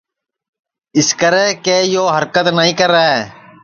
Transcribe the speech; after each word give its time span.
اِسکرے 0.97 1.47
کہ 1.63 1.75
یو 1.93 2.03
ہرکت 2.15 2.45
نائی 2.55 2.71
کرے 2.79 3.09